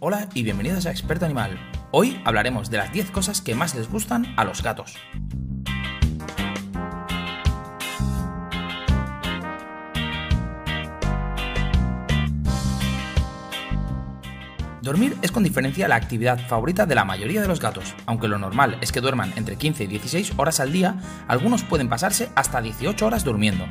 Hola 0.00 0.28
y 0.32 0.44
bienvenidos 0.44 0.86
a 0.86 0.92
Experto 0.92 1.24
Animal. 1.24 1.58
Hoy 1.90 2.22
hablaremos 2.24 2.70
de 2.70 2.76
las 2.76 2.92
10 2.92 3.10
cosas 3.10 3.40
que 3.40 3.56
más 3.56 3.74
les 3.74 3.90
gustan 3.90 4.32
a 4.36 4.44
los 4.44 4.62
gatos. 4.62 4.94
Dormir 14.82 15.16
es 15.20 15.32
con 15.32 15.42
diferencia 15.42 15.88
la 15.88 15.96
actividad 15.96 16.38
favorita 16.46 16.86
de 16.86 16.94
la 16.94 17.04
mayoría 17.04 17.42
de 17.42 17.48
los 17.48 17.58
gatos. 17.58 17.96
Aunque 18.06 18.28
lo 18.28 18.38
normal 18.38 18.78
es 18.80 18.92
que 18.92 19.00
duerman 19.00 19.32
entre 19.34 19.56
15 19.56 19.82
y 19.82 19.86
16 19.88 20.34
horas 20.36 20.60
al 20.60 20.70
día, 20.70 20.94
algunos 21.26 21.64
pueden 21.64 21.88
pasarse 21.88 22.28
hasta 22.36 22.60
18 22.60 23.04
horas 23.04 23.24
durmiendo. 23.24 23.66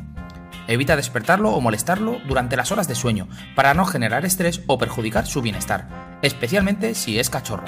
Evita 0.68 0.98
despertarlo 0.98 1.52
o 1.52 1.62
molestarlo 1.62 2.20
durante 2.28 2.58
las 2.58 2.74
horas 2.74 2.90
de 2.90 2.96
sueño 2.96 3.30
para 3.56 3.74
no 3.74 3.86
generar 3.86 4.26
estrés 4.26 4.62
o 4.68 4.78
perjudicar 4.78 5.26
su 5.26 5.42
bienestar, 5.42 6.07
especialmente 6.22 6.96
si 6.96 7.20
es 7.20 7.30
cachorro. 7.30 7.66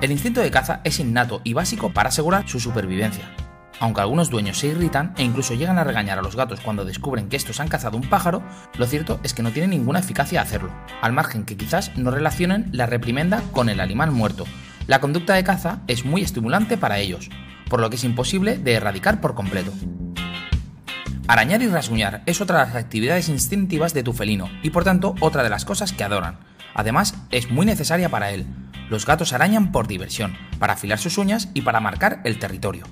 El 0.00 0.12
instinto 0.12 0.40
de 0.40 0.50
caza 0.50 0.80
es 0.84 0.98
innato 1.00 1.40
y 1.44 1.54
básico 1.54 1.92
para 1.92 2.10
asegurar 2.10 2.48
su 2.48 2.60
supervivencia. 2.60 3.34
Aunque 3.80 4.00
algunos 4.00 4.30
dueños 4.30 4.58
se 4.58 4.68
irritan 4.68 5.14
e 5.16 5.24
incluso 5.24 5.54
llegan 5.54 5.78
a 5.78 5.84
regañar 5.84 6.18
a 6.18 6.22
los 6.22 6.36
gatos 6.36 6.60
cuando 6.60 6.84
descubren 6.84 7.28
que 7.28 7.36
estos 7.36 7.58
han 7.60 7.68
cazado 7.68 7.96
un 7.96 8.08
pájaro, 8.08 8.42
lo 8.78 8.86
cierto 8.86 9.18
es 9.22 9.34
que 9.34 9.42
no 9.42 9.50
tiene 9.50 9.68
ninguna 9.68 9.98
eficacia 9.98 10.40
hacerlo, 10.40 10.70
al 11.02 11.12
margen 11.12 11.44
que 11.44 11.56
quizás 11.56 11.96
no 11.96 12.10
relacionen 12.10 12.68
la 12.72 12.86
reprimenda 12.86 13.42
con 13.52 13.68
el 13.68 13.80
animal 13.80 14.10
muerto. 14.10 14.44
La 14.86 15.00
conducta 15.00 15.34
de 15.34 15.44
caza 15.44 15.80
es 15.86 16.04
muy 16.04 16.22
estimulante 16.22 16.76
para 16.76 16.98
ellos, 16.98 17.30
por 17.68 17.80
lo 17.80 17.90
que 17.90 17.96
es 17.96 18.04
imposible 18.04 18.58
de 18.58 18.74
erradicar 18.74 19.20
por 19.20 19.34
completo. 19.34 19.72
Arañar 21.26 21.62
y 21.62 21.68
rasguñar 21.68 22.22
es 22.26 22.42
otra 22.42 22.60
de 22.60 22.66
las 22.66 22.76
actividades 22.76 23.30
instintivas 23.30 23.94
de 23.94 24.02
tu 24.02 24.12
felino 24.12 24.50
y 24.62 24.70
por 24.70 24.84
tanto 24.84 25.14
otra 25.20 25.42
de 25.42 25.48
las 25.48 25.64
cosas 25.64 25.92
que 25.92 26.04
adoran. 26.04 26.38
Además, 26.74 27.14
es 27.30 27.50
muy 27.50 27.64
necesaria 27.66 28.08
para 28.08 28.30
él. 28.30 28.46
Los 28.90 29.06
gatos 29.06 29.32
arañan 29.32 29.72
por 29.72 29.86
diversión, 29.86 30.36
para 30.58 30.74
afilar 30.74 30.98
sus 30.98 31.16
uñas 31.16 31.48
y 31.54 31.62
para 31.62 31.80
marcar 31.80 32.20
el 32.24 32.38
territorio. 32.38 32.84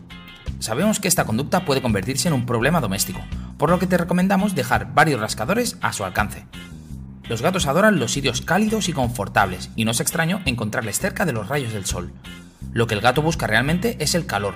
Sabemos 0.59 1.01
que 1.01 1.09
esta 1.09 1.25
conducta 1.25 1.65
puede 1.65 1.83
convertirse 1.83 2.29
en 2.29 2.35
un 2.35 2.47
problema 2.47 2.81
doméstico, 2.81 3.21
por 3.59 3.71
lo 3.71 3.79
que 3.79 3.87
te 3.87 3.99
recomendamos 3.99 4.55
dejar 4.55 4.95
varios 4.95 5.21
rascadores 5.21 5.77
a 5.81 5.93
su 5.93 6.05
alcance. 6.05 6.47
Los 7.29 7.43
gatos 7.43 7.67
adoran 7.67 7.99
los 7.99 8.13
sitios 8.13 8.41
cálidos 8.41 8.89
y 8.89 8.93
confortables, 8.93 9.71
y 9.77 9.85
no 9.85 9.91
es 9.91 10.01
extraño 10.01 10.41
encontrarles 10.45 10.99
cerca 10.99 11.25
de 11.25 11.33
los 11.33 11.49
rayos 11.49 11.73
del 11.73 11.85
sol. 11.85 12.13
Lo 12.73 12.87
que 12.87 12.95
el 12.95 13.01
gato 13.01 13.23
busca 13.23 13.47
realmente 13.47 13.97
es 14.01 14.15
el 14.15 14.27
calor, 14.27 14.55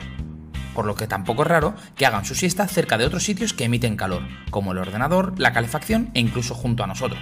por 0.77 0.85
lo 0.85 0.95
que 0.95 1.07
tampoco 1.07 1.43
es 1.43 1.49
raro 1.49 1.75
que 1.97 2.07
hagan 2.07 2.25
su 2.25 2.35
siesta 2.35 2.69
cerca 2.69 2.99
de 2.99 3.07
otros 3.07 3.25
sitios 3.25 3.53
que 3.53 3.65
emiten 3.65 3.97
calor, 3.97 4.23
como 4.51 4.73
el 4.73 4.79
ordenador, 4.79 5.33
la 5.39 5.53
calefacción 5.53 6.11
e 6.15 6.21
incluso 6.21 6.55
junto 6.55 6.85
a 6.85 6.87
nosotros. 6.87 7.21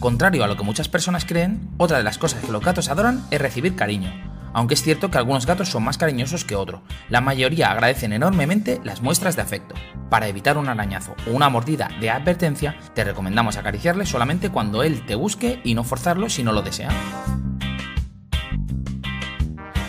Contrario 0.00 0.42
a 0.42 0.46
lo 0.46 0.56
que 0.56 0.64
muchas 0.64 0.88
personas 0.88 1.26
creen, 1.26 1.68
otra 1.76 1.98
de 1.98 2.04
las 2.04 2.16
cosas 2.16 2.42
que 2.42 2.50
los 2.50 2.64
gatos 2.64 2.88
adoran 2.88 3.22
es 3.30 3.38
recibir 3.38 3.76
cariño. 3.76 4.10
Aunque 4.54 4.72
es 4.72 4.82
cierto 4.82 5.10
que 5.10 5.18
algunos 5.18 5.44
gatos 5.44 5.68
son 5.68 5.84
más 5.84 5.98
cariñosos 5.98 6.46
que 6.46 6.56
otros, 6.56 6.80
la 7.10 7.20
mayoría 7.20 7.70
agradecen 7.70 8.14
enormemente 8.14 8.80
las 8.82 9.02
muestras 9.02 9.36
de 9.36 9.42
afecto. 9.42 9.74
Para 10.08 10.26
evitar 10.26 10.56
un 10.56 10.70
arañazo 10.70 11.14
o 11.28 11.32
una 11.32 11.50
mordida 11.50 11.90
de 12.00 12.08
advertencia, 12.08 12.76
te 12.94 13.04
recomendamos 13.04 13.58
acariciarle 13.58 14.06
solamente 14.06 14.48
cuando 14.48 14.82
él 14.82 15.04
te 15.04 15.16
busque 15.16 15.60
y 15.64 15.74
no 15.74 15.84
forzarlo 15.84 16.30
si 16.30 16.42
no 16.42 16.52
lo 16.52 16.62
desea. 16.62 16.88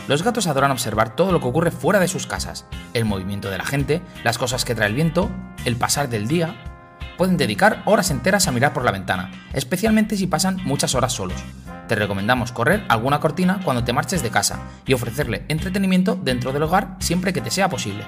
Los 0.09 0.23
gatos 0.23 0.48
adoran 0.48 0.72
observar 0.72 1.16
todo 1.16 1.32
lo 1.32 1.39
que 1.39 1.48
ocurre 1.48 1.72
fuera 1.72 2.02
de 2.02 2.09
sus 2.09 2.28
casas, 2.28 2.66
el 2.94 3.06
movimiento 3.06 3.50
de 3.50 3.58
la 3.58 3.66
gente, 3.66 4.02
las 4.26 4.38
cosas 4.38 4.66
que 4.66 4.76
trae 4.76 4.89
el 4.89 4.95
viento, 4.95 5.32
el 5.64 5.78
pasar 5.78 6.09
del 6.09 6.28
día. 6.28 6.70
Pueden 7.22 7.38
dedicar 7.38 7.83
horas 7.86 8.09
enteras 8.09 8.47
a 8.47 8.52
mirar 8.52 8.73
por 8.73 8.83
la 8.83 8.89
ventana, 8.89 9.30
especialmente 9.53 10.17
si 10.17 10.25
pasan 10.25 10.58
muchas 10.66 10.95
horas 10.95 11.14
solos. 11.14 11.39
Te 11.88 11.94
recomendamos 11.94 12.52
correr 12.52 12.83
alguna 12.89 13.19
cortina 13.19 13.59
cuando 13.64 13.83
te 13.83 13.94
marches 13.94 14.23
de 14.23 14.31
casa 14.31 14.58
y 14.88 14.94
ofrecerle 14.94 15.45
entretenimiento 15.47 16.16
dentro 16.16 16.52
del 16.52 16.64
hogar 16.64 16.95
siempre 16.97 17.31
que 17.31 17.42
te 17.42 17.52
sea 17.52 17.69
posible. 17.69 18.05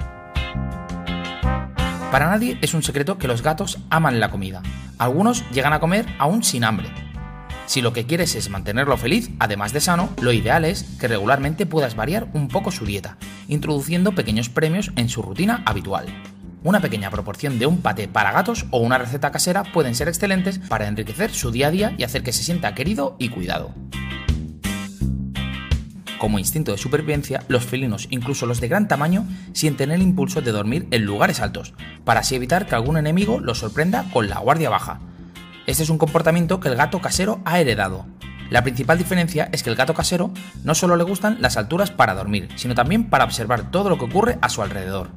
Para 2.09 2.25
nadie 2.25 2.57
es 2.63 2.73
un 2.73 2.81
secreto 2.81 3.19
que 3.19 3.27
los 3.27 3.43
gatos 3.43 3.77
aman 3.91 4.19
la 4.19 4.31
comida. 4.31 4.63
Algunos 4.97 5.47
llegan 5.51 5.73
a 5.73 5.79
comer 5.79 6.07
aún 6.17 6.43
sin 6.43 6.63
hambre, 6.63 6.89
si 7.67 7.81
lo 7.83 7.93
que 7.93 8.07
quieres 8.07 8.33
es 8.33 8.49
mantenerlo 8.49 8.97
feliz, 8.97 9.29
además 9.37 9.73
de 9.73 9.79
sano, 9.79 10.09
lo 10.21 10.33
ideal 10.33 10.65
es 10.65 10.83
que 10.99 11.07
regularmente 11.07 11.67
puedas 11.67 11.95
variar 11.95 12.29
un 12.33 12.47
poco 12.47 12.71
su 12.71 12.83
dieta, 12.83 13.17
introduciendo 13.47 14.13
pequeños 14.13 14.49
premios 14.49 14.91
en 14.95 15.07
su 15.07 15.21
rutina 15.21 15.61
habitual. 15.65 16.07
Una 16.63 16.79
pequeña 16.79 17.11
proporción 17.11 17.59
de 17.59 17.65
un 17.65 17.81
paté 17.81 18.07
para 18.07 18.31
gatos 18.31 18.65
o 18.71 18.79
una 18.79 18.97
receta 18.97 19.31
casera 19.31 19.63
pueden 19.63 19.95
ser 19.95 20.07
excelentes 20.07 20.59
para 20.59 20.87
enriquecer 20.87 21.31
su 21.31 21.51
día 21.51 21.67
a 21.67 21.71
día 21.71 21.95
y 21.97 22.03
hacer 22.03 22.23
que 22.23 22.31
se 22.31 22.43
sienta 22.43 22.73
querido 22.73 23.15
y 23.19 23.29
cuidado. 23.29 23.73
Como 26.17 26.39
instinto 26.39 26.71
de 26.71 26.77
supervivencia, 26.77 27.43
los 27.49 27.65
felinos, 27.65 28.07
incluso 28.09 28.45
los 28.45 28.61
de 28.61 28.69
gran 28.69 28.87
tamaño, 28.87 29.27
sienten 29.51 29.91
el 29.91 30.01
impulso 30.01 30.41
de 30.41 30.53
dormir 30.53 30.87
en 30.91 31.03
lugares 31.03 31.41
altos, 31.41 31.73
para 32.05 32.21
así 32.21 32.35
evitar 32.35 32.65
que 32.65 32.75
algún 32.75 32.95
enemigo 32.95 33.41
los 33.41 33.59
sorprenda 33.59 34.05
con 34.13 34.29
la 34.29 34.39
guardia 34.39 34.69
baja, 34.69 35.01
este 35.65 35.83
es 35.83 35.89
un 35.89 35.97
comportamiento 35.97 36.59
que 36.59 36.67
el 36.67 36.75
gato 36.75 36.99
casero 36.99 37.39
ha 37.45 37.59
heredado. 37.59 38.05
La 38.49 38.63
principal 38.63 38.97
diferencia 38.97 39.47
es 39.53 39.63
que 39.63 39.69
el 39.69 39.77
gato 39.77 39.93
casero 39.93 40.31
no 40.63 40.75
solo 40.75 40.97
le 40.97 41.05
gustan 41.05 41.37
las 41.39 41.55
alturas 41.55 41.89
para 41.89 42.13
dormir, 42.13 42.49
sino 42.55 42.75
también 42.75 43.09
para 43.09 43.23
observar 43.23 43.71
todo 43.71 43.89
lo 43.89 43.97
que 43.97 44.05
ocurre 44.05 44.37
a 44.41 44.49
su 44.49 44.61
alrededor. 44.61 45.11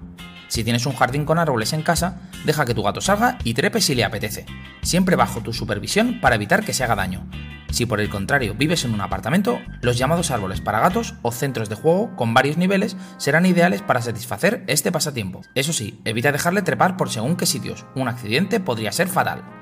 Si 0.49 0.65
tienes 0.65 0.87
un 0.87 0.95
jardín 0.95 1.25
con 1.25 1.39
árboles 1.39 1.73
en 1.73 1.83
casa, 1.83 2.21
deja 2.45 2.65
que 2.65 2.75
tu 2.75 2.83
gato 2.83 3.01
salga 3.01 3.39
y 3.45 3.55
trepe 3.55 3.81
si 3.81 3.95
le 3.95 4.05
apetece, 4.05 4.47
siempre 4.83 5.17
bajo 5.17 5.41
tu 5.41 5.53
supervisión 5.53 6.21
para 6.21 6.37
evitar 6.37 6.65
que 6.65 6.73
se 6.73 6.85
haga 6.85 6.95
daño. 6.95 7.29
Si 7.71 7.85
por 7.85 8.01
el 8.01 8.09
contrario 8.09 8.55
vives 8.55 8.85
en 8.85 8.95
un 8.95 9.01
apartamento, 9.01 9.61
los 9.83 9.99
llamados 9.99 10.31
árboles 10.31 10.61
para 10.61 10.81
gatos 10.81 11.15
o 11.23 11.33
centros 11.33 11.69
de 11.69 11.75
juego 11.75 12.15
con 12.17 12.33
varios 12.33 12.57
niveles 12.57 12.97
serán 13.17 13.45
ideales 13.45 13.83
para 13.83 14.03
satisfacer 14.03 14.65
este 14.69 14.93
pasatiempo. 14.93 15.43
Eso 15.55 15.73
sí, 15.73 16.01
evita 16.05 16.33
dejarle 16.33 16.63
trepar 16.63 16.97
por 16.97 17.11
según 17.11 17.37
qué 17.37 17.47
sitios, 17.47 17.85
un 17.95 18.09
accidente 18.09 18.61
podría 18.61 18.93
ser 18.93 19.09
fatal. 19.09 19.56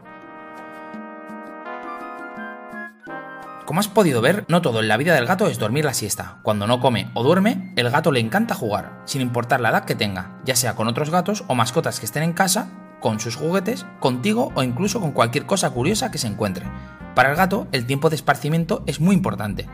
Como 3.65 3.81
has 3.81 3.89
podido 3.89 4.21
ver, 4.21 4.45
no 4.49 4.61
todo 4.61 4.81
en 4.81 4.89
la 4.89 4.99
vida 4.99 5.15
del 5.15 5.25
gato 5.25 5.47
es 5.47 5.59
dormir 5.59 5.87
la 5.87 5.95
siesta. 5.95 6.39
Cuando 6.43 6.67
no 6.67 6.81
come 6.81 7.11
o 7.15 7.23
duerme, 7.23 7.73
el 7.77 7.89
gato 7.89 8.13
le 8.13 8.21
encanta 8.21 8.55
jugar, 8.55 9.01
sin 9.07 9.23
importar 9.23 9.61
la 9.63 9.71
edad 9.71 9.87
que 9.87 9.95
tenga, 9.95 10.39
ya 10.45 10.55
sea 10.55 10.75
con 10.75 10.87
otros 10.87 11.09
gatos 11.09 11.45
o 11.47 11.55
mascotas 11.55 11.99
que 11.99 12.05
estén 12.05 12.25
en 12.25 12.35
casa, 12.35 12.69
con 13.01 13.21
sus 13.21 13.37
juguetes, 13.37 13.87
contigo 14.01 14.53
o 14.55 14.63
incluso 14.63 15.01
con 15.01 15.13
cualquier 15.13 15.47
cosa 15.47 15.71
curiosa 15.71 16.11
que 16.11 16.19
se 16.19 16.27
encuentre. 16.27 16.67
Para 17.15 17.31
el 17.31 17.37
gato, 17.37 17.67
el 17.73 17.87
tiempo 17.87 18.11
de 18.11 18.17
esparcimiento 18.17 18.85
es 18.87 19.01
muy 19.01 19.17
importante. 19.17 19.67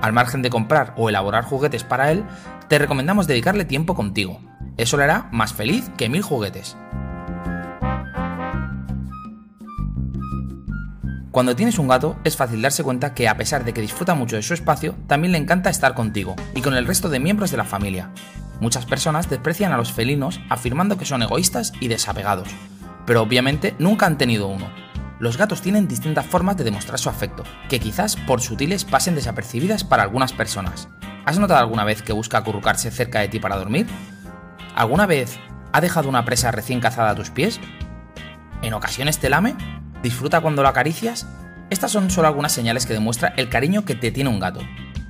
Al 0.00 0.12
margen 0.12 0.42
de 0.42 0.50
comprar 0.50 0.94
o 0.96 1.08
elaborar 1.08 1.44
juguetes 1.44 1.84
para 1.84 2.10
él, 2.10 2.24
te 2.68 2.78
recomendamos 2.78 3.28
dedicarle 3.28 3.64
tiempo 3.64 3.94
contigo. 3.94 4.40
Eso 4.76 4.96
le 4.96 5.04
hará 5.04 5.28
más 5.30 5.52
feliz 5.52 5.90
que 5.96 6.08
mil 6.08 6.22
juguetes. 6.22 6.76
Cuando 11.38 11.54
tienes 11.54 11.78
un 11.78 11.86
gato, 11.86 12.16
es 12.24 12.36
fácil 12.36 12.60
darse 12.62 12.82
cuenta 12.82 13.14
que 13.14 13.28
a 13.28 13.36
pesar 13.36 13.64
de 13.64 13.72
que 13.72 13.80
disfruta 13.80 14.16
mucho 14.16 14.34
de 14.34 14.42
su 14.42 14.54
espacio, 14.54 14.96
también 15.06 15.30
le 15.30 15.38
encanta 15.38 15.70
estar 15.70 15.94
contigo 15.94 16.34
y 16.52 16.62
con 16.62 16.74
el 16.74 16.84
resto 16.84 17.08
de 17.08 17.20
miembros 17.20 17.52
de 17.52 17.56
la 17.56 17.64
familia. 17.64 18.10
Muchas 18.60 18.86
personas 18.86 19.30
desprecian 19.30 19.72
a 19.72 19.76
los 19.76 19.92
felinos 19.92 20.40
afirmando 20.48 20.98
que 20.98 21.04
son 21.04 21.22
egoístas 21.22 21.72
y 21.78 21.86
desapegados, 21.86 22.48
pero 23.06 23.22
obviamente 23.22 23.76
nunca 23.78 24.06
han 24.06 24.18
tenido 24.18 24.48
uno. 24.48 24.68
Los 25.20 25.36
gatos 25.36 25.62
tienen 25.62 25.86
distintas 25.86 26.26
formas 26.26 26.56
de 26.56 26.64
demostrar 26.64 26.98
su 26.98 27.08
afecto, 27.08 27.44
que 27.68 27.78
quizás 27.78 28.16
por 28.16 28.40
sutiles 28.40 28.84
pasen 28.84 29.14
desapercibidas 29.14 29.84
para 29.84 30.02
algunas 30.02 30.32
personas. 30.32 30.88
¿Has 31.24 31.38
notado 31.38 31.60
alguna 31.60 31.84
vez 31.84 32.02
que 32.02 32.12
busca 32.12 32.38
acurrucarse 32.38 32.90
cerca 32.90 33.20
de 33.20 33.28
ti 33.28 33.38
para 33.38 33.58
dormir? 33.58 33.86
¿Alguna 34.74 35.06
vez 35.06 35.38
ha 35.72 35.80
dejado 35.80 36.08
una 36.08 36.24
presa 36.24 36.50
recién 36.50 36.80
cazada 36.80 37.10
a 37.10 37.14
tus 37.14 37.30
pies? 37.30 37.60
¿En 38.60 38.74
ocasiones 38.74 39.18
te 39.20 39.30
lame? 39.30 39.54
Disfruta 40.02 40.40
cuando 40.40 40.62
lo 40.62 40.68
acaricias, 40.68 41.26
estas 41.70 41.90
son 41.92 42.10
solo 42.10 42.28
algunas 42.28 42.52
señales 42.52 42.86
que 42.86 42.94
demuestra 42.94 43.34
el 43.36 43.48
cariño 43.48 43.84
que 43.84 43.94
te 43.94 44.10
tiene 44.10 44.30
un 44.30 44.40
gato 44.40 44.60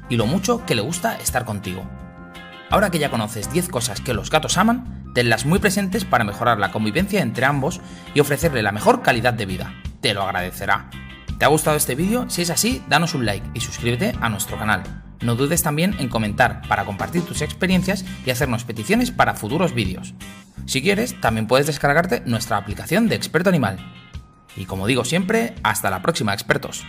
y 0.08 0.16
lo 0.16 0.26
mucho 0.26 0.64
que 0.66 0.74
le 0.74 0.82
gusta 0.82 1.16
estar 1.16 1.44
contigo. 1.44 1.88
Ahora 2.70 2.90
que 2.90 2.98
ya 2.98 3.10
conoces 3.10 3.52
10 3.52 3.68
cosas 3.68 4.00
que 4.00 4.14
los 4.14 4.30
gatos 4.30 4.58
aman, 4.58 5.12
tenlas 5.14 5.46
muy 5.46 5.58
presentes 5.58 6.04
para 6.04 6.24
mejorar 6.24 6.58
la 6.58 6.70
convivencia 6.70 7.22
entre 7.22 7.46
ambos 7.46 7.80
y 8.14 8.20
ofrecerle 8.20 8.62
la 8.62 8.72
mejor 8.72 9.02
calidad 9.02 9.32
de 9.32 9.46
vida. 9.46 9.74
Te 10.00 10.14
lo 10.14 10.22
agradecerá. 10.22 10.90
¿Te 11.38 11.44
ha 11.44 11.48
gustado 11.48 11.76
este 11.76 11.94
vídeo? 11.94 12.28
Si 12.28 12.42
es 12.42 12.50
así, 12.50 12.82
danos 12.88 13.14
un 13.14 13.24
like 13.24 13.48
y 13.54 13.60
suscríbete 13.60 14.14
a 14.20 14.28
nuestro 14.28 14.58
canal. 14.58 14.82
No 15.20 15.34
dudes 15.34 15.62
también 15.62 15.94
en 15.98 16.08
comentar 16.08 16.62
para 16.68 16.84
compartir 16.84 17.22
tus 17.22 17.42
experiencias 17.42 18.04
y 18.26 18.30
hacernos 18.30 18.64
peticiones 18.64 19.10
para 19.10 19.34
futuros 19.34 19.72
vídeos. 19.72 20.14
Si 20.66 20.82
quieres, 20.82 21.20
también 21.20 21.46
puedes 21.46 21.66
descargarte 21.66 22.22
nuestra 22.26 22.56
aplicación 22.56 23.08
de 23.08 23.16
Experto 23.16 23.48
Animal 23.48 23.78
y 24.58 24.64
como 24.64 24.86
digo 24.86 25.04
siempre, 25.04 25.54
hasta 25.62 25.90
la 25.90 26.02
próxima 26.02 26.34
expertos. 26.34 26.84